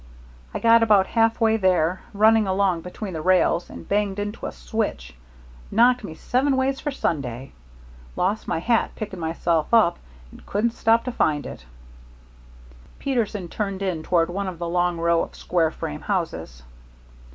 I 0.51 0.57
got 0.57 0.81
about 0.81 1.05
halfway 1.05 1.57
there 1.57 2.01
running 2.11 2.47
along 2.47 2.81
between 2.81 3.13
the 3.13 3.21
rails 3.21 3.69
and 3.69 3.87
banged 3.87 4.17
into 4.17 4.47
a 4.47 4.51
switch 4.51 5.13
knocked 5.69 6.03
me 6.03 6.15
seven 6.15 6.57
ways 6.57 6.79
for 6.79 6.89
Sunday. 6.89 7.51
Lost 8.15 8.47
my 8.47 8.57
hat 8.57 8.95
picking 8.95 9.19
myself 9.19 9.71
up, 9.71 9.99
and 10.31 10.43
couldn't 10.47 10.71
stop 10.71 11.03
to 11.03 11.11
find 11.11 11.45
it." 11.45 11.67
Peterson 12.97 13.47
turned 13.47 13.83
in 13.83 14.01
toward 14.01 14.31
one 14.31 14.47
of 14.47 14.59
a 14.59 14.65
long 14.65 14.97
row 14.97 15.21
of 15.21 15.35
square 15.35 15.69
frame 15.69 16.01
houses. 16.01 16.63